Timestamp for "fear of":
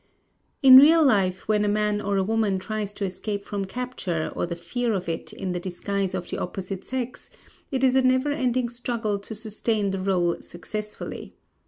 4.55-5.07